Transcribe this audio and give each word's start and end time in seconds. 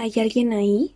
¿Hay 0.00 0.12
alguien 0.20 0.52
ahí? 0.52 0.94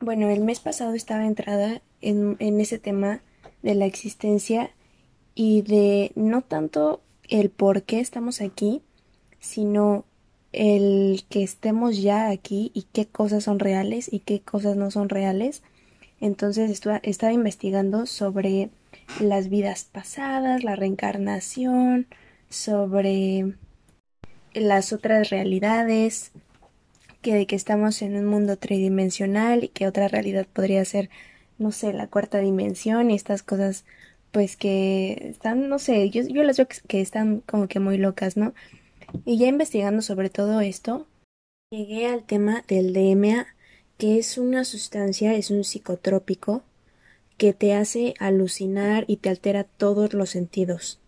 Bueno, 0.00 0.28
el 0.28 0.40
mes 0.40 0.58
pasado 0.58 0.94
estaba 0.94 1.24
entrada 1.24 1.80
en, 2.00 2.36
ese 2.40 2.80
tema 2.80 3.22
de 3.62 3.76
la 3.76 3.86
existencia 3.86 4.72
y 5.36 5.62
de 5.62 6.10
no 6.16 6.42
tanto 6.42 7.02
el 7.28 7.50
por 7.50 7.84
qué 7.84 8.00
estamos 8.00 8.40
aquí, 8.40 8.82
sino 9.38 10.04
el 10.50 11.24
que 11.28 11.44
estemos 11.44 12.02
ya 12.02 12.30
aquí 12.30 12.72
y 12.74 12.82
qué 12.92 13.06
cosas 13.06 13.44
son 13.44 13.60
reales 13.60 14.12
y 14.12 14.18
qué 14.18 14.40
cosas 14.40 14.74
no 14.74 14.90
son 14.90 15.08
reales. 15.08 15.62
Entonces 16.20 16.82
estaba 17.04 17.32
investigando 17.32 18.06
sobre 18.06 18.70
las 19.20 19.48
vidas 19.50 19.84
pasadas, 19.84 20.64
la 20.64 20.74
reencarnación, 20.74 22.08
sobre 22.54 23.54
las 24.54 24.92
otras 24.92 25.30
realidades, 25.30 26.32
que 27.22 27.34
de 27.34 27.46
que 27.46 27.56
estamos 27.56 28.02
en 28.02 28.16
un 28.16 28.26
mundo 28.26 28.56
tridimensional 28.56 29.64
y 29.64 29.68
que 29.68 29.86
otra 29.86 30.08
realidad 30.08 30.46
podría 30.52 30.84
ser, 30.84 31.10
no 31.58 31.72
sé, 31.72 31.92
la 31.92 32.06
cuarta 32.06 32.38
dimensión 32.38 33.10
y 33.10 33.14
estas 33.14 33.42
cosas 33.42 33.84
pues 34.30 34.56
que 34.56 35.28
están, 35.30 35.68
no 35.68 35.78
sé, 35.78 36.10
yo, 36.10 36.22
yo 36.22 36.42
las 36.42 36.56
veo 36.56 36.66
que 36.88 37.00
están 37.00 37.40
como 37.40 37.68
que 37.68 37.80
muy 37.80 37.98
locas, 37.98 38.36
¿no? 38.36 38.52
Y 39.24 39.38
ya 39.38 39.46
investigando 39.46 40.02
sobre 40.02 40.28
todo 40.28 40.60
esto, 40.60 41.06
llegué 41.70 42.08
al 42.08 42.24
tema 42.24 42.64
del 42.66 42.92
DMA, 42.92 43.46
que 43.96 44.18
es 44.18 44.36
una 44.38 44.64
sustancia, 44.64 45.34
es 45.34 45.50
un 45.50 45.64
psicotrópico 45.64 46.62
que 47.38 47.52
te 47.52 47.74
hace 47.74 48.14
alucinar 48.18 49.04
y 49.06 49.18
te 49.18 49.28
altera 49.28 49.64
todos 49.64 50.14
los 50.14 50.30
sentidos. 50.30 51.00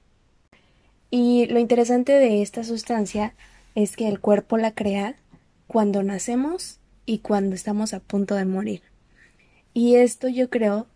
Y 1.10 1.46
lo 1.46 1.58
interesante 1.58 2.12
de 2.12 2.42
esta 2.42 2.64
sustancia 2.64 3.34
es 3.74 3.96
que 3.96 4.08
el 4.08 4.20
cuerpo 4.20 4.56
la 4.56 4.72
crea 4.72 5.16
cuando 5.66 6.02
nacemos 6.02 6.78
y 7.04 7.18
cuando 7.18 7.54
estamos 7.54 7.94
a 7.94 8.00
punto 8.00 8.34
de 8.34 8.44
morir. 8.44 8.82
Y 9.74 9.96
esto 9.96 10.28
yo 10.28 10.50
creo 10.50 10.86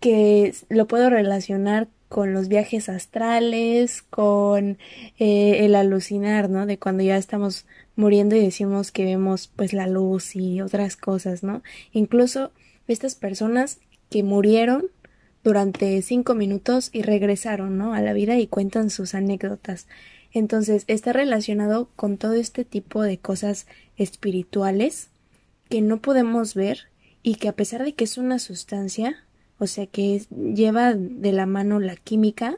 que 0.00 0.54
lo 0.68 0.86
puedo 0.86 1.10
relacionar 1.10 1.88
con 2.08 2.32
los 2.32 2.48
viajes 2.48 2.88
astrales, 2.88 4.02
con 4.02 4.78
eh, 5.18 5.64
el 5.64 5.74
alucinar, 5.74 6.48
¿no? 6.48 6.66
De 6.66 6.78
cuando 6.78 7.02
ya 7.02 7.16
estamos 7.16 7.66
muriendo 7.96 8.36
y 8.36 8.40
decimos 8.40 8.92
que 8.92 9.04
vemos 9.04 9.50
pues 9.54 9.72
la 9.72 9.86
luz 9.86 10.36
y 10.36 10.60
otras 10.60 10.96
cosas, 10.96 11.42
¿no? 11.42 11.62
Incluso 11.92 12.52
estas 12.86 13.16
personas 13.16 13.80
que 14.10 14.22
murieron 14.22 14.86
durante 15.46 16.02
cinco 16.02 16.34
minutos 16.34 16.90
y 16.92 17.02
regresaron, 17.02 17.78
¿no? 17.78 17.94
A 17.94 18.00
la 18.00 18.12
vida 18.12 18.36
y 18.36 18.48
cuentan 18.48 18.90
sus 18.90 19.14
anécdotas. 19.14 19.86
Entonces 20.32 20.82
está 20.88 21.12
relacionado 21.12 21.88
con 21.94 22.16
todo 22.16 22.32
este 22.32 22.64
tipo 22.64 23.00
de 23.02 23.18
cosas 23.18 23.68
espirituales 23.96 25.06
que 25.68 25.82
no 25.82 25.98
podemos 25.98 26.54
ver 26.54 26.88
y 27.22 27.36
que 27.36 27.46
a 27.46 27.52
pesar 27.52 27.84
de 27.84 27.94
que 27.94 28.02
es 28.02 28.18
una 28.18 28.40
sustancia, 28.40 29.18
o 29.60 29.68
sea 29.68 29.86
que 29.86 30.20
lleva 30.32 30.94
de 30.94 31.30
la 31.30 31.46
mano 31.46 31.78
la 31.78 31.94
química, 31.94 32.56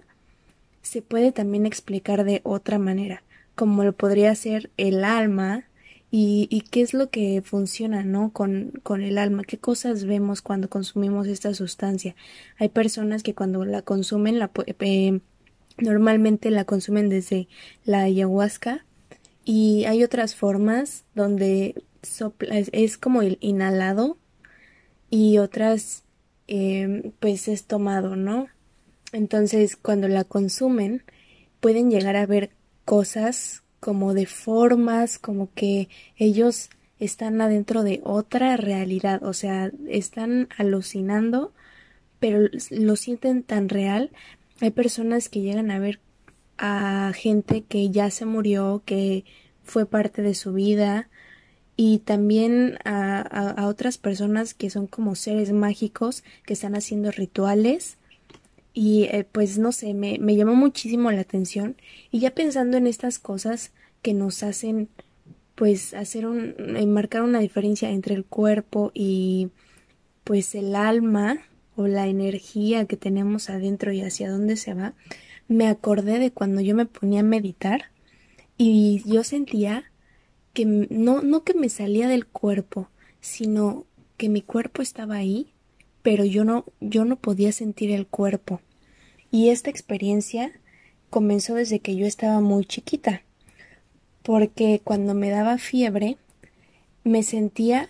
se 0.81 1.03
puede 1.03 1.31
también 1.31 1.67
explicar 1.67 2.25
de 2.25 2.41
otra 2.43 2.79
manera, 2.79 3.23
como 3.55 3.85
lo 3.85 3.93
podría 3.93 4.35
ser 4.35 4.71
el 4.79 5.05
alma 5.05 5.65
y, 6.11 6.49
y 6.51 6.63
qué 6.63 6.83
es 6.83 6.95
lo 6.95 7.11
que 7.11 7.43
funciona, 7.43 8.05
¿no? 8.05 8.33
Con, 8.33 8.73
con 8.83 9.03
el 9.03 9.19
alma, 9.19 9.45
qué 9.45 9.59
cosas 9.59 10.05
vemos 10.05 10.43
cuando 10.43 10.69
consumimos 10.69 11.27
esta 11.27 11.53
sustancia. 11.55 12.15
Hay 12.59 12.69
personas 12.71 13.23
que 13.23 13.35
cuando 13.35 13.65
la 13.65 13.83
consumen, 13.83 14.39
la, 14.39 14.51
eh, 14.67 15.21
normalmente 15.79 16.51
la 16.51 16.65
consumen 16.65 17.09
desde 17.09 17.49
la 17.85 18.03
ayahuasca 18.03 18.85
y 19.45 19.85
hay 19.85 20.03
otras 20.03 20.35
formas 20.35 21.05
donde 21.15 21.83
sopla, 22.03 22.59
es, 22.59 22.99
como 22.99 23.23
el 23.23 23.39
inhalado 23.41 24.17
y 25.11 25.39
otras 25.39 26.05
Em, 26.51 27.13
pues 27.21 27.47
es 27.47 27.65
tomado, 27.65 28.17
¿no? 28.17 28.49
Entonces, 29.13 29.77
cuando 29.77 30.09
la 30.09 30.25
consumen, 30.25 31.03
pueden 31.61 31.91
llegar 31.91 32.17
a 32.17 32.25
ver 32.25 32.51
cosas 32.87 33.63
como 33.81 34.15
de 34.15 34.27
formas, 34.27 35.19
como 35.19 35.53
que 35.55 35.89
ellos 36.17 36.71
están 36.99 37.41
adentro 37.41 37.83
de 37.83 38.01
otra 38.05 38.57
realidad, 38.57 39.23
o 39.23 39.33
sea, 39.33 39.71
están 39.89 40.49
alucinando, 40.57 41.53
pero 42.19 42.49
lo 42.71 42.97
sienten 42.97 43.43
tan 43.43 43.69
real. 43.69 44.11
Hay 44.61 44.71
personas 44.71 45.29
que 45.29 45.41
llegan 45.41 45.71
a 45.71 45.79
ver 45.79 46.01
a 46.59 47.13
gente 47.15 47.63
que 47.63 47.91
ya 47.91 48.11
se 48.11 48.25
murió, 48.25 48.83
que 48.85 49.25
fue 49.63 49.87
parte 49.87 50.23
de 50.23 50.35
su 50.35 50.53
vida, 50.53 51.09
y 51.77 52.01
también 52.01 52.79
a, 52.85 53.21
a, 53.21 53.69
otras 53.69 53.99
personas 53.99 54.53
que 54.53 54.69
son 54.69 54.89
como 54.89 55.15
seres 55.15 55.53
mágicos 55.53 56.25
que 56.45 56.55
están 56.55 56.75
haciendo 56.75 57.13
rituales 57.13 57.98
y 58.81 59.09
eh, 59.11 59.27
pues 59.31 59.59
no 59.59 59.73
sé, 59.73 59.93
me, 59.93 60.21
me 60.21 60.37
llamó 60.37 60.55
muchísimo 60.55 61.11
la 61.11 61.23
atención 61.23 61.75
y 62.13 62.21
ya 62.21 62.31
pensando 62.31 62.77
en 62.77 62.87
estas 62.87 63.19
cosas 63.19 63.73
que 64.03 64.15
nos 64.15 64.45
hacen 64.45 64.89
pues 65.57 65.95
hacer 65.95 66.29
un 66.29 66.55
marcar 66.87 67.23
una 67.23 67.41
diferencia 67.41 67.91
entre 67.91 68.15
el 68.15 68.25
cuerpo 68.25 68.93
y 68.95 69.49
pues 70.23 70.55
el 70.55 70.77
alma 70.77 71.41
o 71.75 71.89
la 71.89 72.07
energía 72.07 72.85
que 72.85 72.97
tenemos 72.97 73.51
adentro 73.51 73.91
y 73.91 74.03
hacia 74.03 74.31
dónde 74.31 74.55
se 74.55 74.75
va, 74.75 74.95
me 75.49 75.67
acordé 75.67 76.21
de 76.21 76.31
cuando 76.31 76.61
yo 76.61 76.77
me 76.77 76.87
ponía 76.87 77.21
a 77.21 77.25
meditar 77.25 77.87
y 78.59 79.03
yo 79.05 79.25
sentía 79.25 79.91
que 80.53 80.67
no, 80.67 81.21
no 81.23 81.43
que 81.43 81.55
me 81.55 81.69
salía 81.69 82.07
del 82.07 82.27
cuerpo, 82.27 82.91
sino 83.21 83.87
que 84.17 84.29
mi 84.29 84.41
cuerpo 84.41 84.83
estaba 84.83 85.17
ahí, 85.17 85.53
pero 86.03 86.25
yo 86.25 86.45
no, 86.45 86.65
yo 86.79 87.05
no 87.05 87.17
podía 87.17 87.51
sentir 87.51 87.91
el 87.91 88.07
cuerpo. 88.07 88.61
Y 89.31 89.51
esta 89.51 89.71
experiencia 89.71 90.53
comenzó 91.11 91.55
desde 91.55 91.81
que 91.81 91.97
yo 91.97 92.07
estaba 92.07 92.41
muy 92.41 92.65
chiquita, 92.65 93.23
porque 94.23 94.81
cuando 94.83 95.15
me 95.15 95.31
daba 95.31 95.59
fiebre, 95.59 96.17
me 97.05 97.23
sentía 97.23 97.89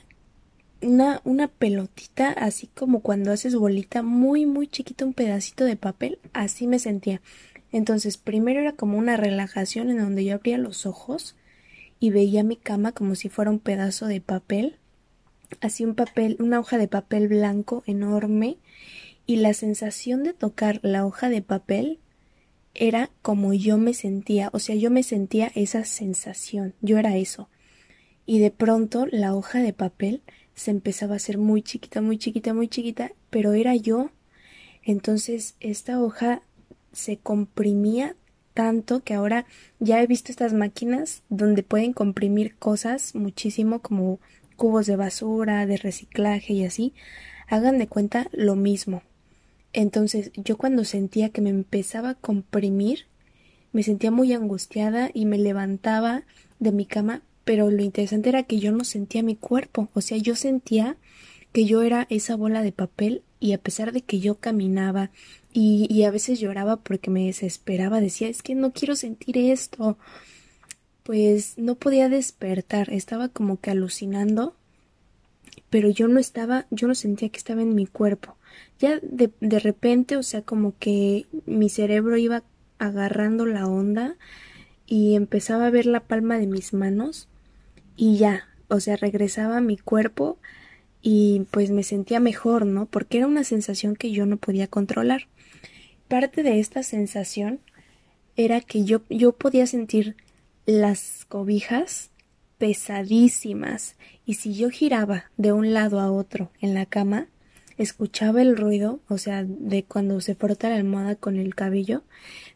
una, 0.83 1.21
una 1.25 1.49
pelotita, 1.49 2.31
así 2.31 2.69
como 2.69 3.01
cuando 3.01 3.33
haces 3.33 3.55
bolita, 3.55 4.03
muy, 4.03 4.47
muy 4.47 4.69
chiquita, 4.69 5.05
un 5.05 5.15
pedacito 5.15 5.65
de 5.65 5.77
papel, 5.77 6.19
así 6.33 6.67
me 6.67 6.79
sentía. 6.79 7.21
Entonces, 7.73 8.17
primero 8.17 8.61
era 8.61 8.73
como 8.73 8.99
una 8.99 9.17
relajación 9.17 9.91
en 9.91 9.99
donde 9.99 10.25
yo 10.25 10.35
abría 10.35 10.59
los 10.59 10.87
ojos 10.87 11.37
y 12.01 12.11
veía 12.11 12.43
mi 12.43 12.57
cama 12.57 12.93
como 12.93 13.15
si 13.15 13.29
fuera 13.29 13.51
un 13.51 13.59
pedazo 13.59 14.07
de 14.07 14.21
papel, 14.21 14.77
así 15.61 15.85
un 15.85 15.95
papel, 15.95 16.37
una 16.39 16.61
hoja 16.61 16.79
de 16.79 16.89
papel 16.89 17.29
blanco 17.29 17.83
enorme, 17.87 18.59
y 19.29 19.37
la 19.37 19.53
sensación 19.53 20.25
de 20.25 20.33
tocar 20.33 20.81
la 20.83 21.05
hoja 21.05 21.29
de 21.29 21.43
papel 21.43 22.01
era 22.73 23.11
como 23.21 23.53
yo 23.53 23.77
me 23.77 23.93
sentía, 23.93 24.49
o 24.55 24.59
sea, 24.59 24.75
yo 24.75 24.91
me 24.91 25.03
sentía 25.03 25.53
esa 25.55 25.85
sensación, 25.85 26.73
yo 26.81 26.97
era 26.97 27.15
eso. 27.15 27.51
Y 28.25 28.39
de 28.39 28.51
pronto 28.51 29.05
la 29.05 29.35
hoja 29.35 29.59
de 29.59 29.75
papel 29.75 30.23
se 30.55 30.71
empezaba 30.71 31.13
a 31.13 31.17
hacer 31.17 31.37
muy 31.37 31.61
chiquita, 31.61 32.01
muy 32.01 32.17
chiquita, 32.17 32.55
muy 32.55 32.69
chiquita, 32.69 33.13
pero 33.29 33.53
era 33.53 33.77
yo. 33.77 34.13
Entonces 34.83 35.57
esta 35.61 36.01
hoja 36.01 36.41
se 36.95 37.19
comprimía 37.19 38.17
tanto 38.55 39.01
que 39.05 39.13
ahora 39.13 39.45
ya 39.79 40.03
he 40.03 40.07
visto 40.07 40.33
estas 40.33 40.55
máquinas 40.55 41.23
donde 41.29 41.63
pueden 41.63 41.93
comprimir 41.93 42.57
cosas 42.57 43.15
muchísimo 43.15 43.81
como 43.81 44.21
cubos 44.57 44.87
de 44.87 44.97
basura, 44.97 45.67
de 45.67 45.77
reciclaje 45.77 46.55
y 46.55 46.65
así. 46.65 46.95
Hagan 47.47 47.77
de 47.77 47.89
cuenta 47.89 48.29
lo 48.33 48.57
mismo. 48.57 49.03
Entonces 49.73 50.31
yo 50.35 50.57
cuando 50.57 50.85
sentía 50.85 51.29
que 51.31 51.41
me 51.41 51.51
empezaba 51.51 52.11
a 52.11 52.15
comprimir, 52.15 53.07
me 53.73 53.83
sentía 53.83 54.11
muy 54.11 54.33
angustiada 54.33 55.11
y 55.13 55.27
me 55.27 55.39
levantaba 55.39 56.23
de 56.59 56.73
mi 56.73 56.87
cama, 56.87 57.23
pero 57.45 57.71
lo 57.71 57.83
interesante 57.83 58.31
era 58.31 58.43
que 58.43 58.59
yo 58.59 58.73
no 58.73 58.85
sentía 58.85 59.23
mi 59.23 59.37
cuerpo, 59.37 59.89
o 59.95 60.01
sea, 60.01 60.19
yo 60.19 60.35
sentía 60.37 60.97
que 61.53 61.65
yo 61.65 61.83
era 61.83 62.07
esa 62.11 62.37
bola 62.37 62.63
de 62.63 62.73
papel 62.73 63.23
y 63.41 63.53
a 63.53 63.59
pesar 63.59 63.93
de 63.93 64.03
que 64.03 64.21
yo 64.21 64.37
caminaba 64.37 65.11
y, 65.53 65.87
y 65.91 66.05
a 66.05 66.11
veces 66.11 66.41
lloraba 66.41 66.77
porque 66.77 67.11
me 67.11 67.27
desesperaba, 67.27 68.01
decía 68.01 68.29
es 68.29 68.43
que 68.43 68.55
no 68.55 68.73
quiero 68.73 68.97
sentir 68.97 69.39
esto, 69.39 69.99
pues 71.05 71.57
no 71.57 71.77
podía 71.77 72.09
despertar, 72.09 72.91
estaba 72.91 73.29
como 73.29 73.61
que 73.61 73.71
alucinando, 73.71 74.55
pero 75.71 75.89
yo 75.89 76.09
no 76.09 76.21
estaba, 76.21 76.67
yo 76.71 76.87
no 76.87 76.95
sentía 76.95 77.29
que 77.31 77.39
estaba 77.39 77.63
en 77.63 77.75
mi 77.75 77.87
cuerpo. 77.87 78.37
Ya 78.79 79.01
de, 79.03 79.31
de 79.41 79.59
repente, 79.59 80.17
o 80.17 80.23
sea, 80.23 80.43
como 80.43 80.75
que 80.79 81.27
mi 81.47 81.69
cerebro 81.69 82.17
iba 82.17 82.45
agarrando 82.79 83.45
la 83.45 83.67
onda 83.67 84.17
y 84.87 85.15
empezaba 85.15 85.67
a 85.67 85.71
ver 85.71 85.87
la 85.87 86.01
palma 86.01 86.39
de 86.39 86.47
mis 86.47 86.73
manos 86.73 87.29
y 87.97 88.17
ya, 88.17 88.49
o 88.69 88.81
sea, 88.81 88.97
regresaba 88.97 89.59
a 89.59 89.61
mi 89.61 89.77
cuerpo 89.77 90.39
y 91.03 91.47
pues 91.51 91.71
me 91.71 91.83
sentía 91.83 92.21
mejor, 92.21 92.67
¿no? 92.67 92.87
Porque 92.87 93.19
era 93.19 93.27
una 93.27 93.45
sensación 93.45 93.97
que 93.97 94.11
yo 94.11 94.27
no 94.27 94.37
podía 94.37 94.67
controlar. 94.67 95.29
Parte 96.09 96.43
de 96.43 96.61
esta 96.61 96.83
sensación 96.83 97.61
era 98.37 98.61
que 98.61 98.85
yo, 98.85 99.03
yo 99.11 99.33
podía 99.33 99.67
sentir 99.67 100.17
las 100.65 101.25
cobijas 101.29 102.11
pesadísimas 102.59 103.97
y 104.25 104.35
si 104.35 104.55
yo 104.55 104.71
giraba 104.71 105.31
de 105.37 105.53
un 105.53 105.73
lado 105.73 106.01
a 106.01 106.11
otro 106.11 106.51
en 106.61 106.75
la 106.75 106.87
cama, 106.87 107.27
escuchaba 107.79 108.43
el 108.43 108.57
ruido, 108.57 109.01
o 109.09 109.19
sea, 109.19 109.45
de 109.45 109.85
cuando 109.85 110.21
se 110.21 110.35
frota 110.35 110.69
la 110.69 110.77
almohada 110.77 111.15
con 111.15 111.37
el 111.37 111.55
cabello, 111.55 112.03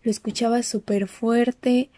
lo 0.03 0.11
escuchaba 0.11 0.63
súper 0.63 1.09
fuerte, 1.09 1.91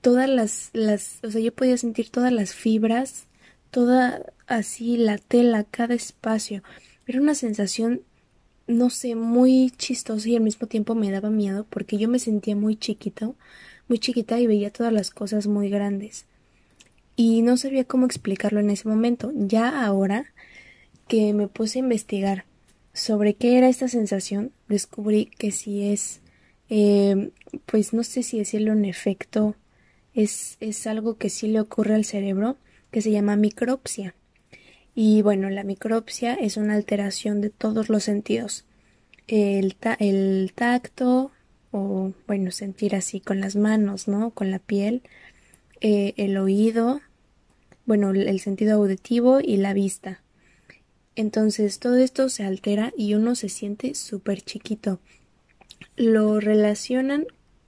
todas 0.00 0.28
las, 0.28 0.70
las, 0.72 1.20
o 1.22 1.30
sea, 1.30 1.40
yo 1.40 1.54
podía 1.54 1.78
sentir 1.78 2.10
todas 2.10 2.32
las 2.32 2.52
fibras, 2.52 3.26
toda 3.70 4.26
así 4.46 4.96
la 4.96 5.18
tela, 5.18 5.64
cada 5.64 5.94
espacio. 5.94 6.62
Era 7.06 7.20
una 7.20 7.34
sensación, 7.34 8.02
no 8.66 8.90
sé, 8.90 9.14
muy 9.14 9.72
chistosa 9.76 10.28
y 10.28 10.36
al 10.36 10.42
mismo 10.42 10.66
tiempo 10.66 10.94
me 10.94 11.10
daba 11.10 11.30
miedo 11.30 11.66
porque 11.70 11.96
yo 11.96 12.08
me 12.08 12.18
sentía 12.18 12.56
muy 12.56 12.76
chiquito, 12.76 13.36
muy 13.88 13.98
chiquita 13.98 14.38
y 14.40 14.46
veía 14.46 14.72
todas 14.72 14.92
las 14.92 15.10
cosas 15.10 15.46
muy 15.46 15.70
grandes. 15.70 16.26
Y 17.16 17.42
no 17.42 17.56
sabía 17.56 17.84
cómo 17.84 18.06
explicarlo 18.06 18.58
en 18.58 18.70
ese 18.70 18.88
momento. 18.88 19.32
Ya 19.34 19.86
ahora 19.86 20.26
que 21.06 21.32
me 21.32 21.48
puse 21.48 21.78
a 21.78 21.82
investigar 21.82 22.44
sobre 22.94 23.34
qué 23.34 23.58
era 23.58 23.68
esta 23.68 23.88
sensación, 23.88 24.52
descubrí 24.68 25.26
que 25.26 25.50
si 25.50 25.90
es, 25.90 26.22
eh, 26.70 27.32
pues 27.66 27.92
no 27.92 28.04
sé 28.04 28.22
si 28.22 28.38
decirlo 28.38 28.72
un 28.72 28.84
efecto, 28.84 29.56
es, 30.14 30.56
es 30.60 30.86
algo 30.86 31.18
que 31.18 31.28
sí 31.28 31.48
le 31.48 31.60
ocurre 31.60 31.94
al 31.94 32.04
cerebro, 32.04 32.56
que 32.90 33.02
se 33.02 33.10
llama 33.10 33.36
micropsia. 33.36 34.14
Y 34.94 35.22
bueno, 35.22 35.50
la 35.50 35.64
micropsia 35.64 36.34
es 36.34 36.56
una 36.56 36.74
alteración 36.74 37.40
de 37.40 37.50
todos 37.50 37.88
los 37.88 38.04
sentidos. 38.04 38.64
El, 39.26 39.76
el 39.98 40.52
tacto, 40.54 41.32
o 41.72 42.12
bueno, 42.28 42.52
sentir 42.52 42.94
así 42.94 43.18
con 43.18 43.40
las 43.40 43.56
manos, 43.56 44.06
¿no? 44.06 44.30
Con 44.30 44.52
la 44.52 44.60
piel, 44.60 45.02
eh, 45.80 46.14
el 46.16 46.36
oído, 46.36 47.00
bueno, 47.86 48.10
el 48.10 48.38
sentido 48.38 48.76
auditivo 48.76 49.40
y 49.40 49.56
la 49.56 49.74
vista. 49.74 50.23
Entonces 51.16 51.78
todo 51.78 51.96
esto 51.96 52.28
se 52.28 52.44
altera 52.44 52.92
y 52.96 53.14
uno 53.14 53.34
se 53.34 53.48
siente 53.48 53.94
súper 53.94 54.42
chiquito. 54.42 55.00
Lo 55.96 56.40
relacionan, 56.40 57.26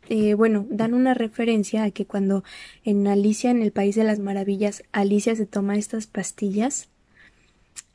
eh, 0.09 0.35
bueno, 0.35 0.67
dan 0.69 0.95
una 0.95 1.15
referencia 1.15 1.85
a 1.85 1.91
que 1.91 2.07
cuando 2.07 2.43
en 2.85 3.07
Alicia 3.07 3.51
en 3.51 3.63
el 3.63 3.73
País 3.73 3.95
de 3.95 4.05
las 4.05 4.19
Maravillas 4.19 4.83
Alicia 4.93 5.37
se 5.37 5.47
toma 5.47 5.77
estas 5.77 6.07
pastillas, 6.07 6.89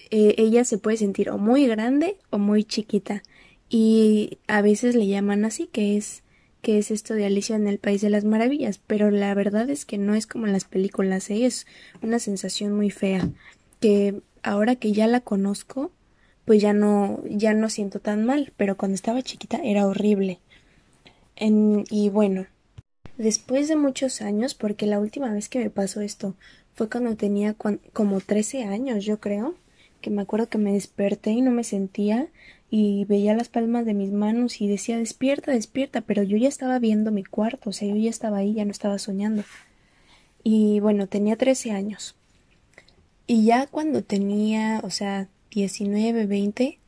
eh, 0.09 0.36
ella 0.38 0.63
se 0.63 0.77
puede 0.77 0.98
sentir 0.98 1.30
o 1.30 1.38
muy 1.38 1.68
grande 1.68 2.18
o 2.30 2.38
muy 2.38 2.63
chiquita 2.63 3.24
y 3.69 4.39
a 4.47 4.62
veces 4.62 4.95
le 4.95 5.07
llaman 5.07 5.45
así 5.45 5.68
que 5.68 5.95
es 5.95 6.24
que 6.62 6.77
es 6.77 6.92
esto 6.92 7.15
de 7.15 7.25
Alicia 7.25 7.56
en 7.56 7.68
el 7.68 7.80
País 7.80 8.01
de 8.01 8.09
las 8.12 8.24
Maravillas, 8.24 8.80
pero 8.86 9.09
la 9.09 9.33
verdad 9.33 9.69
es 9.69 9.83
que 9.86 9.97
no 9.97 10.13
es 10.13 10.27
como 10.27 10.45
en 10.45 10.54
las 10.54 10.65
películas, 10.65 11.30
¿eh? 11.31 11.45
es 11.45 11.65
una 12.04 12.19
sensación 12.19 12.74
muy 12.75 12.92
fea 12.92 13.30
que 13.80 14.21
ahora 14.44 14.76
que 14.76 14.92
ya 14.92 15.08
la 15.08 15.22
conozco, 15.22 15.92
pues 16.46 16.62
ya 16.62 16.74
no, 16.74 17.22
ya 17.30 17.54
no 17.54 17.70
siento 17.70 18.00
tan 18.00 18.26
mal, 18.26 18.54
pero 18.58 18.78
cuando 18.78 18.96
estaba 18.96 19.22
chiquita 19.22 19.60
era 19.64 19.88
horrible. 19.88 20.40
En, 21.36 21.86
y 21.90 22.10
bueno, 22.10 22.48
después 23.18 23.68
de 23.68 23.76
muchos 23.76 24.22
años, 24.22 24.54
porque 24.54 24.86
la 24.86 25.00
última 25.00 25.32
vez 25.32 25.50
que 25.50 25.60
me 25.60 25.70
pasó 25.70 26.02
esto 26.02 26.36
fue 26.74 26.90
cuando 26.90 27.16
tenía 27.16 27.56
como 27.94 28.22
13 28.22 28.64
años, 28.64 29.06
yo 29.06 29.20
creo, 29.20 29.56
que 30.02 30.10
me 30.10 30.22
acuerdo 30.22 30.50
que 30.50 30.58
me 30.58 30.74
desperté 30.74 31.32
y 31.32 31.42
no 31.42 31.52
me 31.52 31.64
sentía 31.64 32.28
y 32.70 33.06
veía 33.06 33.36
las 33.36 33.50
palmas 33.50 33.86
de 33.86 33.94
mis 33.94 34.12
manos 34.12 34.62
y 34.62 34.68
decía 34.68 34.98
despierta, 34.98 35.52
despierta, 35.52 36.02
pero 36.02 36.24
yo 36.24 36.38
ya 36.38 36.48
estaba 36.48 36.80
viendo 36.80 37.12
mi 37.12 37.24
cuarto, 37.24 37.70
o 37.70 37.74
sea, 37.74 37.88
yo 37.88 37.96
ya 37.96 38.10
estaba 38.10 38.38
ahí, 38.38 38.54
ya 38.54 38.66
no 38.66 38.72
estaba 38.72 38.98
soñando. 38.98 39.44
Y 40.44 40.80
bueno, 40.80 41.08
tenía 41.08 41.36
13 41.36 41.72
años. 41.72 42.16
Y 43.31 43.45
ya 43.45 43.66
cuando 43.66 44.04
tenía, 44.04 44.81
o 44.83 44.89
sea, 44.89 45.30
19, 45.51 46.25
20, 46.25 46.80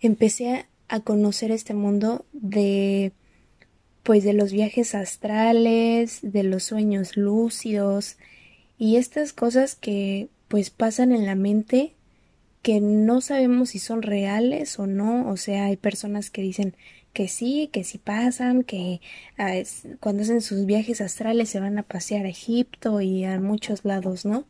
empecé 0.00 0.66
a, 0.88 0.98
conocer 0.98 1.52
este 1.52 1.74
mundo 1.74 2.26
de 2.32 3.12
pues 4.02 4.24
de 4.24 4.32
los 4.32 4.50
viajes 4.50 4.96
astrales, 4.96 6.18
de 6.22 6.42
los 6.42 6.64
sueños 6.64 7.16
lúcidos 7.16 8.16
y 8.78 8.96
estas 8.96 9.32
cosas 9.32 9.76
que 9.76 10.28
pues 10.48 10.70
pasan 10.70 11.12
en 11.12 11.24
la 11.24 11.36
mente 11.36 11.94
que 12.62 12.80
no 12.80 13.20
sabemos 13.20 13.70
si 13.70 13.78
son 13.78 14.02
reales 14.02 14.80
o 14.80 14.88
no, 14.88 15.30
o 15.30 15.36
sea, 15.36 15.66
hay 15.66 15.76
personas 15.76 16.30
que 16.30 16.42
dicen 16.42 16.74
que 17.12 17.28
sí, 17.28 17.70
que 17.72 17.84
sí 17.84 17.98
pasan, 17.98 18.64
que 18.64 19.00
ah, 19.38 19.54
cuando 20.00 20.24
hacen 20.24 20.40
sus 20.40 20.66
viajes 20.66 21.00
astrales 21.00 21.48
se 21.48 21.60
van 21.60 21.78
a 21.78 21.84
pasear 21.84 22.26
a 22.26 22.30
Egipto 22.30 23.00
y 23.00 23.22
a 23.24 23.38
muchos 23.38 23.84
lados, 23.84 24.24
¿no? 24.24 24.46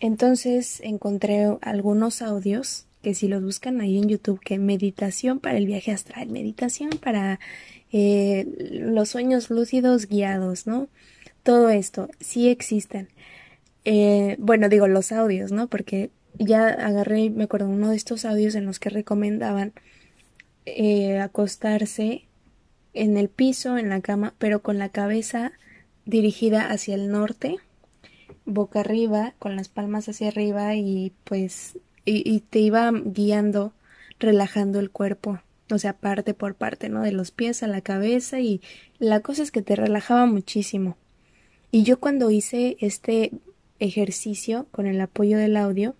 Entonces 0.00 0.80
encontré 0.82 1.56
algunos 1.60 2.22
audios 2.22 2.86
que 3.02 3.14
si 3.14 3.28
los 3.28 3.42
buscan 3.42 3.80
ahí 3.80 3.98
en 3.98 4.08
YouTube, 4.08 4.40
que 4.40 4.58
meditación 4.58 5.38
para 5.40 5.58
el 5.58 5.66
viaje 5.66 5.92
astral, 5.92 6.28
meditación 6.28 6.90
para 6.90 7.38
eh, 7.92 8.46
los 8.70 9.10
sueños 9.10 9.50
lúcidos 9.50 10.06
guiados, 10.06 10.66
¿no? 10.66 10.88
Todo 11.42 11.70
esto 11.70 12.08
sí 12.20 12.48
existen. 12.48 13.08
Eh, 13.84 14.36
bueno, 14.38 14.68
digo 14.68 14.88
los 14.88 15.12
audios, 15.12 15.52
¿no? 15.52 15.68
Porque 15.68 16.10
ya 16.38 16.68
agarré, 16.68 17.30
me 17.30 17.44
acuerdo, 17.44 17.68
uno 17.68 17.90
de 17.90 17.96
estos 17.96 18.24
audios 18.24 18.54
en 18.54 18.66
los 18.66 18.78
que 18.78 18.90
recomendaban 18.90 19.72
eh, 20.66 21.18
acostarse 21.18 22.24
en 22.94 23.16
el 23.16 23.28
piso, 23.28 23.78
en 23.78 23.88
la 23.88 24.00
cama, 24.00 24.34
pero 24.38 24.60
con 24.60 24.78
la 24.78 24.88
cabeza 24.90 25.52
dirigida 26.04 26.70
hacia 26.70 26.94
el 26.94 27.10
norte 27.10 27.58
boca 28.48 28.80
arriba, 28.80 29.34
con 29.38 29.54
las 29.54 29.68
palmas 29.68 30.08
hacia 30.08 30.28
arriba 30.28 30.74
y 30.74 31.12
pues 31.24 31.78
y, 32.04 32.40
te 32.40 32.60
iba 32.60 32.90
guiando, 32.90 33.72
relajando 34.18 34.80
el 34.80 34.90
cuerpo, 34.90 35.40
o 35.70 35.78
sea, 35.78 35.92
parte 35.92 36.32
por 36.32 36.54
parte, 36.54 36.88
¿no? 36.88 37.02
De 37.02 37.12
los 37.12 37.30
pies 37.30 37.62
a 37.62 37.66
la 37.66 37.82
cabeza 37.82 38.40
y 38.40 38.62
la 38.98 39.20
cosa 39.20 39.42
es 39.42 39.50
que 39.50 39.62
te 39.62 39.76
relajaba 39.76 40.24
muchísimo. 40.24 40.96
Y 41.70 41.82
yo 41.82 42.00
cuando 42.00 42.30
hice 42.30 42.78
este 42.80 43.32
ejercicio 43.78 44.66
con 44.70 44.86
el 44.86 45.00
apoyo 45.00 45.36
del 45.36 45.56
audio, 45.56 45.94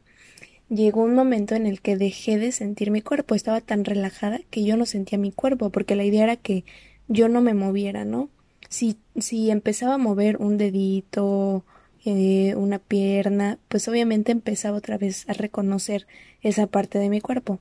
llegó 0.71 1.03
un 1.03 1.15
momento 1.15 1.55
en 1.55 1.67
el 1.67 1.83
que 1.83 1.97
dejé 1.97 2.39
de 2.39 2.53
sentir 2.53 2.91
mi 2.91 3.03
cuerpo, 3.03 3.35
estaba 3.35 3.61
tan 3.61 3.85
relajada 3.85 4.41
que 4.51 4.65
yo 4.65 4.79
no 4.79 4.87
sentía 4.87 5.19
mi 5.19 5.33
cuerpo, 5.33 5.69
porque 5.71 5.95
la 5.95 6.05
idea 6.05 6.25
era 6.25 6.37
que 6.37 6.65
yo 7.07 7.29
no 7.29 7.43
me 7.43 7.53
moviera, 7.53 8.07
¿no? 8.07 8.31
Si, 8.71 8.97
si 9.19 9.51
empezaba 9.51 9.95
a 9.95 9.99
mover 9.99 10.39
un 10.39 10.57
dedito 10.57 11.65
eh, 12.05 12.55
una 12.57 12.79
pierna, 12.79 13.59
pues 13.69 13.89
obviamente 13.89 14.33
empezaba 14.33 14.77
otra 14.77 14.99
vez 14.99 15.29
a 15.29 15.33
reconocer 15.33 16.07
esa 16.43 16.67
parte 16.67 16.99
de 16.99 17.09
mi 17.09 17.21
cuerpo. 17.21 17.61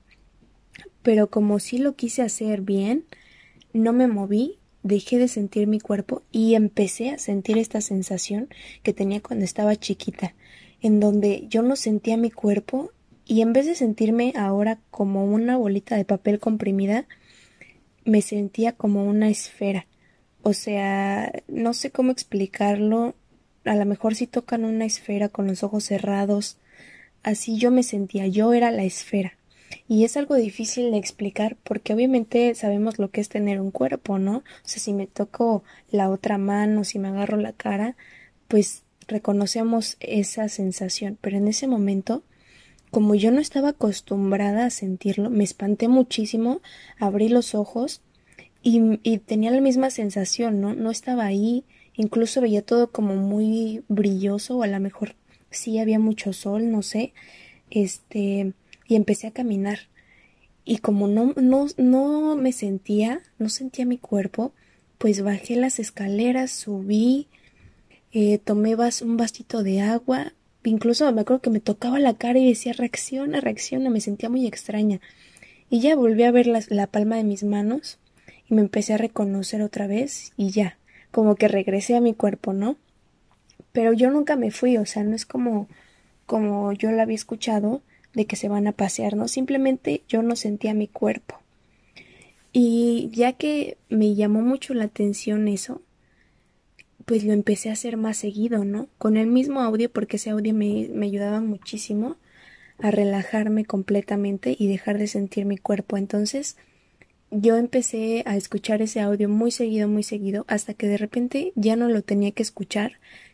Pero 1.01 1.29
como 1.29 1.59
sí 1.59 1.77
lo 1.77 1.95
quise 1.95 2.21
hacer 2.21 2.61
bien, 2.61 3.05
no 3.73 3.93
me 3.93 4.07
moví, 4.07 4.57
dejé 4.83 5.17
de 5.17 5.27
sentir 5.27 5.67
mi 5.67 5.79
cuerpo 5.79 6.23
y 6.31 6.55
empecé 6.55 7.11
a 7.11 7.17
sentir 7.17 7.57
esta 7.57 7.81
sensación 7.81 8.49
que 8.83 8.93
tenía 8.93 9.21
cuando 9.21 9.45
estaba 9.45 9.75
chiquita, 9.75 10.35
en 10.81 10.99
donde 10.99 11.45
yo 11.49 11.61
no 11.61 11.75
sentía 11.75 12.17
mi 12.17 12.31
cuerpo 12.31 12.91
y 13.25 13.41
en 13.41 13.53
vez 13.53 13.65
de 13.65 13.75
sentirme 13.75 14.33
ahora 14.37 14.79
como 14.89 15.25
una 15.25 15.57
bolita 15.57 15.95
de 15.97 16.05
papel 16.05 16.39
comprimida, 16.39 17.07
me 18.05 18.21
sentía 18.21 18.71
como 18.71 19.05
una 19.05 19.29
esfera. 19.29 19.85
O 20.43 20.53
sea, 20.53 21.31
no 21.47 21.73
sé 21.73 21.91
cómo 21.91 22.11
explicarlo, 22.11 23.15
a 23.67 23.75
lo 23.75 23.85
mejor 23.85 24.15
si 24.15 24.27
tocan 24.27 24.65
una 24.65 24.85
esfera 24.85 25.29
con 25.29 25.47
los 25.47 25.63
ojos 25.63 25.83
cerrados. 25.83 26.57
Así 27.23 27.57
yo 27.57 27.71
me 27.71 27.83
sentía, 27.83 28.27
yo 28.27 28.53
era 28.53 28.71
la 28.71 28.83
esfera. 28.83 29.33
Y 29.87 30.05
es 30.05 30.17
algo 30.17 30.35
difícil 30.35 30.91
de 30.91 30.97
explicar 30.97 31.57
porque 31.63 31.93
obviamente 31.93 32.55
sabemos 32.55 32.99
lo 32.99 33.11
que 33.11 33.21
es 33.21 33.29
tener 33.29 33.59
un 33.59 33.71
cuerpo, 33.71 34.17
¿no? 34.19 34.37
O 34.37 34.43
sea, 34.63 34.81
si 34.81 34.93
me 34.93 35.07
toco 35.07 35.63
la 35.91 36.09
otra 36.09 36.37
mano, 36.37 36.83
si 36.83 36.99
me 36.99 37.09
agarro 37.09 37.37
la 37.37 37.53
cara, 37.53 37.95
pues 38.47 38.83
reconocemos 39.07 39.97
esa 39.99 40.47
sensación. 40.49 41.17
Pero 41.19 41.37
en 41.37 41.47
ese 41.47 41.67
momento, 41.67 42.23
como 42.91 43.15
yo 43.15 43.31
no 43.31 43.41
estaba 43.41 43.69
acostumbrada 43.69 44.65
a 44.65 44.69
sentirlo, 44.69 45.29
me 45.29 45.43
espanté 45.43 45.87
muchísimo, 45.87 46.61
abrí 46.97 47.29
los 47.29 47.55
ojos 47.55 48.01
y, 48.61 48.99
y 49.03 49.17
tenía 49.19 49.51
la 49.51 49.61
misma 49.61 49.89
sensación, 49.89 50.61
¿no? 50.61 50.73
No 50.73 50.91
estaba 50.91 51.25
ahí, 51.25 51.65
Incluso 51.97 52.41
veía 52.41 52.61
todo 52.61 52.91
como 52.91 53.15
muy 53.15 53.83
brilloso 53.87 54.57
o 54.57 54.63
a 54.63 54.67
lo 54.67 54.79
mejor 54.79 55.15
sí 55.49 55.79
había 55.79 55.99
mucho 55.99 56.31
sol, 56.31 56.71
no 56.71 56.83
sé. 56.83 57.13
Este, 57.71 58.53
y 58.87 58.95
empecé 58.95 59.27
a 59.27 59.31
caminar. 59.31 59.79
Y 60.63 60.77
como 60.77 61.07
no, 61.07 61.33
no, 61.35 61.67
no 61.77 62.35
me 62.35 62.51
sentía, 62.51 63.21
no 63.39 63.49
sentía 63.49 63.85
mi 63.85 63.97
cuerpo, 63.97 64.53
pues 64.97 65.21
bajé 65.21 65.55
las 65.55 65.79
escaleras, 65.79 66.51
subí, 66.51 67.27
eh, 68.11 68.37
tomé 68.37 68.75
un 68.75 69.17
vasito 69.17 69.63
de 69.63 69.81
agua, 69.81 70.33
incluso 70.63 71.11
me 71.13 71.21
acuerdo 71.21 71.41
que 71.41 71.49
me 71.49 71.61
tocaba 71.61 71.99
la 71.99 72.15
cara 72.15 72.39
y 72.39 72.49
decía 72.49 72.73
reacciona, 72.73 73.39
reacciona, 73.39 73.89
me 73.89 74.01
sentía 74.01 74.29
muy 74.29 74.45
extraña. 74.45 74.99
Y 75.69 75.79
ya 75.79 75.95
volví 75.95 76.23
a 76.23 76.31
ver 76.31 76.47
la 76.47 76.87
palma 76.87 77.15
de 77.15 77.23
mis 77.23 77.43
manos 77.43 77.97
y 78.49 78.53
me 78.53 78.61
empecé 78.61 78.93
a 78.93 78.97
reconocer 78.97 79.61
otra 79.61 79.87
vez 79.87 80.31
y 80.37 80.51
ya, 80.51 80.77
como 81.17 81.35
que 81.35 81.47
regresé 81.47 81.95
a 81.95 81.99
mi 81.99 82.13
cuerpo, 82.13 82.53
¿no? 82.53 82.77
Pero 83.71 83.91
yo 83.91 84.11
nunca 84.11 84.35
me 84.35 84.51
fui, 84.51 84.77
o 84.77 84.85
sea, 84.85 85.01
no 85.01 85.15
es 85.15 85.25
como 85.25 85.67
como 86.27 86.73
yo 86.73 86.91
lo 86.91 87.01
había 87.01 87.15
escuchado 87.15 87.81
de 88.13 88.27
que 88.27 88.35
se 88.35 88.49
van 88.49 88.67
a 88.67 88.71
pasear, 88.71 89.15
¿no? 89.15 89.27
Simplemente 89.27 90.03
yo 90.07 90.21
no 90.21 90.35
sentía 90.35 90.75
mi 90.75 90.87
cuerpo. 90.87 91.39
Y 92.53 93.09
ya 93.13 93.33
que 93.33 93.79
me 93.89 94.13
llamó 94.13 94.41
mucho 94.41 94.75
la 94.75 94.83
atención 94.83 95.47
eso, 95.47 95.81
pues 97.05 97.23
lo 97.23 97.33
empecé 97.33 97.71
a 97.71 97.73
hacer 97.73 97.97
más 97.97 98.17
seguido, 98.17 98.63
¿no? 98.63 98.87
Con 98.99 99.17
el 99.17 99.25
mismo 99.25 99.61
audio, 99.61 99.89
porque 99.91 100.17
ese 100.17 100.29
audio 100.29 100.53
me, 100.53 100.87
me 100.93 101.07
ayudaba 101.07 101.41
muchísimo 101.41 102.17
a 102.77 102.91
relajarme 102.91 103.65
completamente 103.65 104.55
y 104.55 104.67
dejar 104.67 104.99
de 104.99 105.07
sentir 105.07 105.45
mi 105.45 105.57
cuerpo. 105.57 105.97
Entonces, 105.97 106.57
yo 107.31 107.57
empecé 107.57 108.23
a 108.25 108.35
escuchar 108.35 108.81
ese 108.81 109.01
audio 109.01 109.27
muy 109.29 109.51
seguido, 109.51 109.87
muy 109.87 110.03
seguido, 110.03 110.45
hasta 110.47 110.73
que 110.73 110.87
de 110.87 110.97
repente 110.97 111.51
ya 111.55 111.75
no 111.75 111.89
lo 111.89 112.01
tenía 112.01 112.31
que 112.31 112.43
escuchar, 112.43 112.93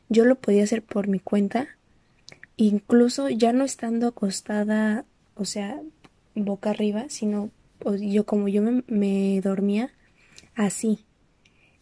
yo 0.10 0.26
lo 0.26 0.36
podía 0.36 0.64
hacer 0.64 0.82
por 0.84 1.08
mi 1.08 1.20
cuenta, 1.20 1.68
incluso 2.58 3.30
ya 3.30 3.54
no 3.54 3.64
estando 3.64 4.08
acostada, 4.08 5.06
o 5.36 5.46
sea, 5.46 5.80
boca 6.36 6.72
arriba, 6.72 7.06
sino 7.10 7.52
yo 8.00 8.26
como 8.26 8.48
yo 8.48 8.62
me, 8.62 8.84
me 8.88 9.42
dormía 9.42 9.92
así, 10.56 11.00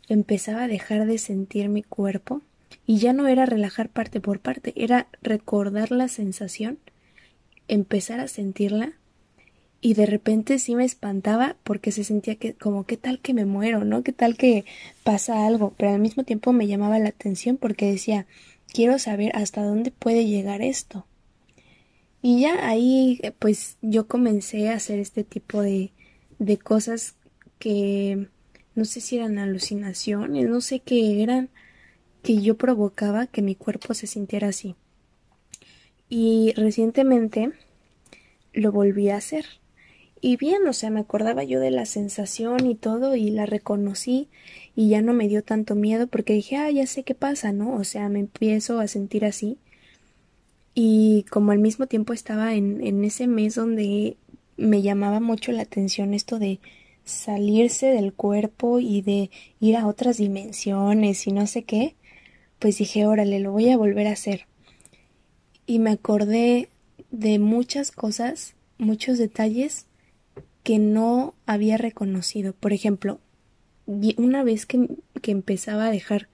empezaba 0.09 0.63
a 0.63 0.67
dejar 0.67 1.05
de 1.05 1.17
sentir 1.17 1.69
mi 1.69 1.83
cuerpo 1.83 2.41
y 2.85 2.97
ya 2.97 3.13
no 3.13 3.27
era 3.27 3.45
relajar 3.45 3.89
parte 3.89 4.19
por 4.19 4.39
parte, 4.39 4.73
era 4.75 5.07
recordar 5.21 5.91
la 5.91 6.07
sensación, 6.07 6.79
empezar 7.67 8.19
a 8.19 8.27
sentirla 8.27 8.93
y 9.81 9.95
de 9.95 10.05
repente 10.05 10.59
sí 10.59 10.75
me 10.75 10.85
espantaba 10.85 11.57
porque 11.63 11.91
se 11.91 12.03
sentía 12.03 12.35
que 12.35 12.53
como 12.53 12.85
qué 12.85 12.97
tal 12.97 13.19
que 13.19 13.33
me 13.33 13.45
muero, 13.45 13.83
¿no? 13.83 14.03
¿Qué 14.03 14.13
tal 14.13 14.37
que 14.37 14.63
pasa 15.03 15.47
algo? 15.47 15.73
Pero 15.75 15.91
al 15.93 15.99
mismo 15.99 16.23
tiempo 16.23 16.53
me 16.53 16.67
llamaba 16.67 16.99
la 16.99 17.09
atención 17.09 17.57
porque 17.57 17.91
decía, 17.91 18.27
quiero 18.71 18.99
saber 18.99 19.35
hasta 19.35 19.63
dónde 19.63 19.89
puede 19.89 20.27
llegar 20.27 20.61
esto. 20.61 21.07
Y 22.21 22.41
ya 22.41 22.69
ahí 22.69 23.19
pues 23.39 23.77
yo 23.81 24.07
comencé 24.07 24.69
a 24.69 24.75
hacer 24.75 24.99
este 24.99 25.23
tipo 25.23 25.61
de, 25.61 25.91
de 26.37 26.57
cosas 26.59 27.15
que 27.57 28.27
no 28.75 28.85
sé 28.85 29.01
si 29.01 29.17
eran 29.17 29.39
alucinaciones, 29.39 30.47
no 30.47 30.61
sé 30.61 30.79
qué 30.79 31.23
eran, 31.23 31.49
que 32.21 32.39
yo 32.39 32.55
provocaba 32.55 33.25
que 33.25 33.41
mi 33.41 33.55
cuerpo 33.55 33.95
se 33.95 34.05
sintiera 34.05 34.49
así. 34.49 34.75
Y 36.07 36.53
recientemente 36.55 37.51
lo 38.53 38.71
volví 38.71 39.09
a 39.09 39.17
hacer. 39.17 39.45
Y 40.23 40.37
bien, 40.37 40.67
o 40.67 40.73
sea, 40.73 40.91
me 40.91 40.99
acordaba 40.99 41.43
yo 41.43 41.59
de 41.59 41.71
la 41.71 41.87
sensación 41.87 42.67
y 42.67 42.75
todo 42.75 43.15
y 43.15 43.31
la 43.31 43.47
reconocí 43.47 44.29
y 44.75 44.89
ya 44.89 45.01
no 45.01 45.13
me 45.13 45.27
dio 45.27 45.43
tanto 45.43 45.73
miedo 45.73 46.05
porque 46.05 46.33
dije, 46.33 46.57
ah, 46.57 46.69
ya 46.69 46.85
sé 46.85 47.03
qué 47.03 47.15
pasa, 47.15 47.51
¿no? 47.51 47.73
O 47.73 47.83
sea, 47.83 48.07
me 48.07 48.19
empiezo 48.19 48.79
a 48.79 48.87
sentir 48.87 49.25
así. 49.25 49.57
Y 50.75 51.25
como 51.31 51.51
al 51.51 51.59
mismo 51.59 51.87
tiempo 51.87 52.13
estaba 52.13 52.53
en, 52.53 52.85
en 52.85 53.03
ese 53.03 53.25
mes 53.25 53.55
donde 53.55 54.15
me 54.57 54.83
llamaba 54.83 55.19
mucho 55.19 55.51
la 55.51 55.63
atención 55.63 56.13
esto 56.13 56.37
de 56.37 56.59
salirse 57.03 57.87
del 57.87 58.13
cuerpo 58.13 58.79
y 58.79 59.01
de 59.01 59.31
ir 59.59 59.75
a 59.75 59.87
otras 59.87 60.17
dimensiones 60.17 61.25
y 61.25 61.31
no 61.31 61.47
sé 61.47 61.63
qué, 61.63 61.95
pues 62.59 62.77
dije, 62.77 63.07
órale, 63.07 63.39
lo 63.39 63.51
voy 63.51 63.69
a 63.71 63.77
volver 63.77 64.05
a 64.05 64.11
hacer. 64.11 64.45
Y 65.65 65.79
me 65.79 65.89
acordé 65.89 66.69
de 67.09 67.39
muchas 67.39 67.91
cosas, 67.91 68.53
muchos 68.77 69.17
detalles 69.17 69.87
que 70.63 70.79
no 70.79 71.33
había 71.45 71.77
reconocido. 71.77 72.53
Por 72.53 72.73
ejemplo, 72.73 73.19
una 73.85 74.43
vez 74.43 74.65
que, 74.65 74.89
que 75.21 75.31
empezaba 75.31 75.87
a 75.87 75.91
dejar 75.91 76.27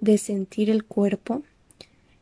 de 0.00 0.18
sentir 0.18 0.70
el 0.70 0.84
cuerpo, 0.84 1.42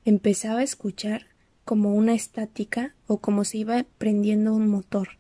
empezaba 0.05 0.61
a 0.61 0.64
escuchar 0.64 1.26
como 1.64 1.95
una 1.95 2.14
estática 2.14 2.95
o 3.07 3.19
como 3.19 3.45
se 3.45 3.59
iba 3.59 3.85
prendiendo 3.99 4.55
un 4.55 4.69
motor. 4.69 5.19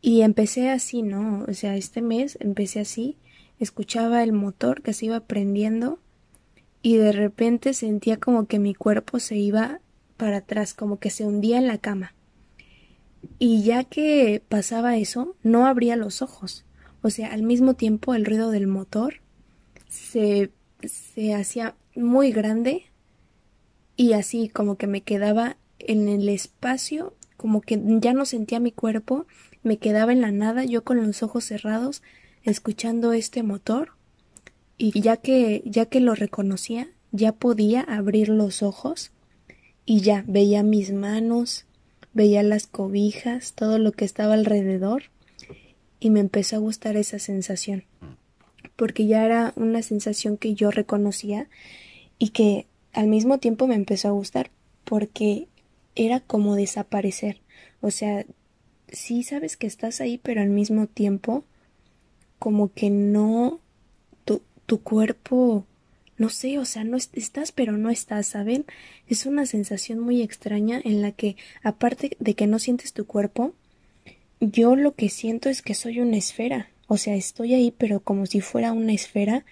Y 0.00 0.22
empecé 0.22 0.70
así, 0.70 1.02
¿no? 1.02 1.44
O 1.48 1.54
sea, 1.54 1.76
este 1.76 2.02
mes 2.02 2.36
empecé 2.40 2.80
así, 2.80 3.16
escuchaba 3.60 4.22
el 4.22 4.32
motor 4.32 4.82
que 4.82 4.92
se 4.92 5.06
iba 5.06 5.20
prendiendo 5.20 6.00
y 6.82 6.96
de 6.96 7.12
repente 7.12 7.74
sentía 7.74 8.16
como 8.16 8.46
que 8.46 8.58
mi 8.58 8.74
cuerpo 8.74 9.20
se 9.20 9.36
iba 9.36 9.80
para 10.16 10.38
atrás, 10.38 10.74
como 10.74 10.98
que 10.98 11.10
se 11.10 11.24
hundía 11.24 11.58
en 11.58 11.68
la 11.68 11.78
cama. 11.78 12.14
Y 13.38 13.62
ya 13.62 13.84
que 13.84 14.42
pasaba 14.48 14.96
eso, 14.96 15.36
no 15.42 15.66
abría 15.66 15.96
los 15.96 16.22
ojos. 16.22 16.64
O 17.02 17.10
sea, 17.10 17.32
al 17.32 17.42
mismo 17.42 17.74
tiempo 17.74 18.14
el 18.14 18.24
ruido 18.24 18.50
del 18.50 18.66
motor 18.66 19.14
se, 19.88 20.50
se 20.82 21.34
hacía 21.34 21.74
muy 21.94 22.32
grande 22.32 22.86
y 23.96 24.12
así 24.12 24.48
como 24.48 24.76
que 24.76 24.86
me 24.86 25.02
quedaba 25.02 25.56
en 25.78 26.08
el 26.08 26.28
espacio, 26.28 27.14
como 27.36 27.60
que 27.60 27.80
ya 28.00 28.12
no 28.12 28.24
sentía 28.24 28.60
mi 28.60 28.72
cuerpo 28.72 29.26
me 29.62 29.78
quedaba 29.78 30.12
en 30.12 30.20
la 30.20 30.32
nada, 30.32 30.64
yo 30.64 30.84
con 30.84 31.04
los 31.04 31.22
ojos 31.22 31.44
cerrados, 31.44 32.02
escuchando 32.42 33.12
este 33.12 33.42
motor, 33.42 33.92
y 34.76 35.00
ya 35.00 35.16
que, 35.16 35.62
ya 35.64 35.86
que 35.86 36.00
lo 36.00 36.14
reconocía, 36.14 36.88
ya 37.12 37.32
podía 37.32 37.82
abrir 37.82 38.28
los 38.28 38.62
ojos, 38.62 39.12
y 39.84 40.00
ya 40.00 40.24
veía 40.26 40.62
mis 40.62 40.92
manos, 40.92 41.66
veía 42.14 42.42
las 42.42 42.66
cobijas, 42.66 43.52
todo 43.54 43.78
lo 43.78 43.92
que 43.92 44.04
estaba 44.04 44.34
alrededor, 44.34 45.04
y 46.00 46.10
me 46.10 46.20
empezó 46.20 46.56
a 46.56 46.60
gustar 46.60 46.96
esa 46.96 47.18
sensación, 47.18 47.84
porque 48.76 49.06
ya 49.06 49.24
era 49.24 49.52
una 49.56 49.82
sensación 49.82 50.36
que 50.36 50.54
yo 50.54 50.70
reconocía 50.70 51.48
y 52.18 52.30
que 52.30 52.66
al 52.92 53.06
mismo 53.06 53.38
tiempo 53.38 53.66
me 53.66 53.74
empezó 53.74 54.08
a 54.08 54.12
gustar, 54.12 54.50
porque 54.84 55.48
era 55.94 56.20
como 56.20 56.56
desaparecer, 56.56 57.40
o 57.80 57.90
sea, 57.90 58.24
sí 58.88 59.22
sabes 59.22 59.56
que 59.56 59.66
estás 59.66 60.00
ahí, 60.00 60.18
pero 60.18 60.40
al 60.40 60.50
mismo 60.50 60.86
tiempo 60.86 61.44
como 62.38 62.72
que 62.72 62.90
no 62.90 63.60
tu, 64.24 64.42
tu 64.66 64.82
cuerpo 64.82 65.64
no 66.22 66.28
sé, 66.28 66.60
o 66.60 66.64
sea, 66.64 66.84
no 66.84 66.96
estás 66.96 67.50
pero 67.50 67.76
no 67.76 67.90
estás, 67.90 68.28
¿saben? 68.28 68.64
Es 69.08 69.26
una 69.26 69.44
sensación 69.44 69.98
muy 69.98 70.22
extraña 70.22 70.80
en 70.84 71.02
la 71.02 71.10
que 71.10 71.34
aparte 71.64 72.16
de 72.20 72.34
que 72.34 72.46
no 72.46 72.60
sientes 72.60 72.92
tu 72.92 73.06
cuerpo, 73.06 73.54
yo 74.38 74.76
lo 74.76 74.94
que 74.94 75.08
siento 75.08 75.48
es 75.48 75.62
que 75.62 75.74
soy 75.74 75.98
una 75.98 76.16
esfera, 76.16 76.68
o 76.86 76.96
sea, 76.96 77.16
estoy 77.16 77.54
ahí 77.54 77.74
pero 77.76 77.98
como 77.98 78.26
si 78.26 78.40
fuera 78.40 78.70
una 78.70 78.92
esfera. 78.92 79.44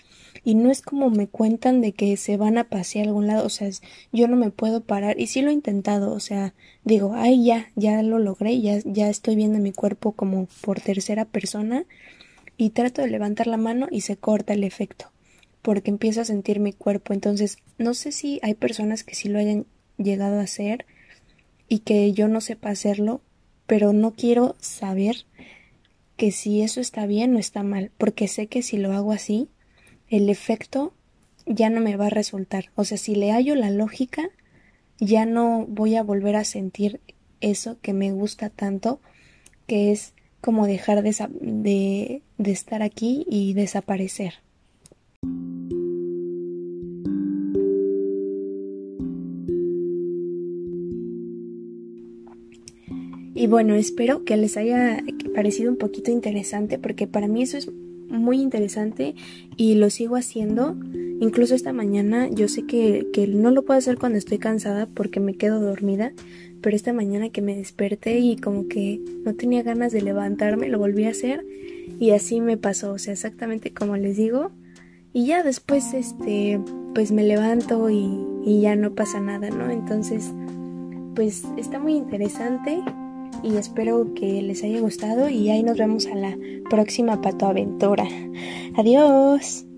Y 0.45 0.55
no 0.55 0.71
es 0.71 0.81
como 0.81 1.11
me 1.11 1.27
cuentan 1.27 1.81
de 1.81 1.93
que 1.93 2.17
se 2.17 2.37
van 2.37 2.57
a 2.57 2.65
pasear 2.65 3.05
a 3.05 3.09
algún 3.09 3.27
lado, 3.27 3.45
o 3.45 3.51
sea, 3.51 3.69
yo 4.13 4.29
no 4.29 4.37
me 4.37 4.51
puedo 4.51 4.81
parar. 4.81 5.19
Y 5.21 5.27
sí 5.27 5.43
lo 5.43 5.51
he 5.51 5.53
intentado, 5.53 6.13
o 6.13 6.21
sea, 6.21 6.55
digo, 6.85 7.13
ay, 7.15 7.45
ya, 7.45 7.71
ya 7.75 8.01
lo 8.03 8.19
logré, 8.21 8.61
ya, 8.61 8.79
ya 8.85 9.11
estoy 9.11 9.35
viendo 9.35 9.59
mi 9.59 9.73
cuerpo 9.73 10.13
como 10.13 10.47
por 10.63 10.81
tercera 10.81 11.25
persona 11.25 11.85
y 12.57 12.71
trato 12.71 13.03
de 13.03 13.09
levantar 13.09 13.49
la 13.49 13.57
mano 13.57 13.89
y 13.91 14.03
se 14.03 14.17
corta 14.17 14.55
el 14.55 14.65
efecto, 14.65 15.11
porque 15.63 15.91
empiezo 15.91 16.21
a 16.21 16.25
sentir 16.25 16.61
mi 16.61 16.73
cuerpo, 16.73 17.13
entonces 17.13 17.59
no 17.79 17.95
sé 17.95 18.13
si 18.13 18.41
hay 18.43 18.55
personas 18.55 19.05
que 19.05 19.15
sí 19.15 19.29
lo 19.29 19.39
hayan 19.39 19.67
llegado 19.99 20.41
a 20.41 20.45
hacer 20.45 20.87
y 21.69 21.81
que 21.81 22.13
yo 22.13 22.29
no 22.29 22.41
sepa 22.41 22.71
hacerlo, 22.71 23.21
pero 23.67 23.93
no 23.93 24.13
quiero 24.13 24.57
saber 24.59 25.27
que 26.17 26.33
si 26.33 26.63
eso 26.63 26.81
está 26.81 27.07
bien 27.07 27.35
o 27.35 27.39
está 27.39 27.63
mal, 27.63 27.93
porque 27.97 28.29
sé 28.29 28.47
que 28.47 28.63
si 28.63 28.77
lo 28.77 28.93
hago 28.93 29.13
así, 29.13 29.49
el 30.09 30.29
efecto 30.29 30.93
ya 31.47 31.71
no 31.71 31.81
me 31.81 31.97
va 31.97 32.07
a 32.07 32.11
resultar. 32.11 32.71
O 32.75 32.85
sea, 32.85 32.99
si 32.99 33.15
le 33.15 33.31
hallo 33.33 33.55
la 33.55 33.71
lógica, 33.71 34.31
ya 34.99 35.25
no 35.25 35.67
voy 35.67 35.97
a 35.97 36.03
volver 36.03 36.37
a 36.37 36.45
sentir 36.45 37.01
eso 37.41 37.79
que 37.81 37.93
me 37.93 38.13
gusta 38.13 38.51
tanto, 38.51 39.01
que 39.67 39.93
es 39.93 40.15
como 40.41 40.67
dejar 40.67 41.03
de, 41.03 41.15
de, 41.41 42.23
de 42.39 42.51
estar 42.51 42.83
aquí 42.83 43.27
y 43.29 43.55
desaparecer. 43.55 44.35
Bueno, 53.51 53.75
espero 53.75 54.25
que 54.25 54.37
les 54.37 54.57
haya 54.57 55.03
parecido 55.35 55.73
un 55.73 55.77
poquito 55.77 56.13
interesante 56.13 56.79
porque 56.79 57.09
para 57.09 57.27
mí 57.27 57.43
eso 57.43 57.59
es 57.59 57.69
muy 58.09 58.41
interesante 58.41 59.17
y 59.57 59.75
lo 59.75 59.91
sigo 59.91 60.15
haciendo. 60.15 60.77
Incluso 61.21 61.57
esta 61.57 61.73
mañana 61.73 62.29
yo 62.31 62.47
sé 62.47 62.65
que, 62.65 63.09
que 63.13 63.27
no 63.27 63.51
lo 63.51 63.65
puedo 63.65 63.77
hacer 63.77 63.99
cuando 63.99 64.19
estoy 64.19 64.39
cansada 64.39 64.87
porque 64.87 65.19
me 65.19 65.35
quedo 65.35 65.61
dormida, 65.61 66.13
pero 66.61 66.77
esta 66.77 66.93
mañana 66.93 67.31
que 67.31 67.43
me 67.43 67.57
desperté 67.57 68.21
y 68.21 68.37
como 68.37 68.69
que 68.69 69.01
no 69.25 69.35
tenía 69.35 69.65
ganas 69.65 69.93
de 69.93 70.03
levantarme, 70.03 70.69
lo 70.69 70.79
volví 70.79 71.05
a 71.07 71.11
hacer 71.11 71.45
y 71.99 72.11
así 72.11 72.41
me 72.41 72.57
pasó, 72.57 72.93
o 72.93 72.99
sea, 72.99 73.15
exactamente 73.15 73.73
como 73.73 73.97
les 73.97 74.17
digo. 74.17 74.53
Y 75.13 75.27
ya 75.27 75.43
después, 75.43 75.93
este, 75.93 76.61
pues 76.95 77.11
me 77.11 77.25
levanto 77.25 77.91
y, 77.91 78.17
y 78.45 78.61
ya 78.61 78.77
no 78.77 78.95
pasa 78.95 79.19
nada, 79.19 79.51
¿no? 79.51 79.69
Entonces, 79.71 80.33
pues 81.17 81.43
está 81.59 81.81
muy 81.81 81.97
interesante 81.97 82.81
y 83.43 83.57
espero 83.57 84.13
que 84.15 84.43
les 84.43 84.63
haya 84.63 84.81
gustado 84.81 85.29
y 85.29 85.51
ahí 85.51 85.63
nos 85.63 85.79
vemos 85.79 86.07
a 86.07 86.15
la 86.15 86.37
próxima 86.69 87.21
Pato 87.21 87.47
Aventura. 87.47 88.07
Adiós. 88.77 89.70